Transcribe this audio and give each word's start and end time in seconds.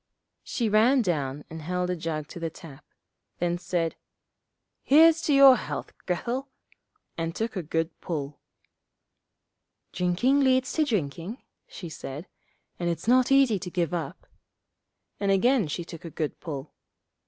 She 0.41 0.67
ran 0.67 1.03
down 1.03 1.45
and 1.47 1.61
held 1.61 1.91
a 1.91 1.95
jug 1.95 2.27
to 2.29 2.39
the 2.39 2.49
tap, 2.49 2.83
then 3.37 3.59
said, 3.59 3.95
'Here's 4.81 5.21
to 5.21 5.33
your 5.35 5.55
health, 5.57 5.93
Grethel,' 6.07 6.49
and 7.19 7.35
took 7.35 7.55
a 7.55 7.61
good 7.61 7.91
pull. 8.01 8.39
'Drinking 9.91 10.39
leads 10.39 10.73
to 10.73 10.85
drinking,' 10.85 11.43
she 11.67 11.87
said, 11.87 12.25
'and 12.79 12.89
it's 12.89 13.07
not 13.07 13.31
easy 13.31 13.59
to 13.59 13.69
give 13.69 13.93
it 13.93 13.97
up,' 13.97 14.25
and 15.19 15.29
again 15.31 15.67
she 15.67 15.85
took 15.85 16.03
a 16.03 16.09
good 16.09 16.39
pull. 16.39 16.73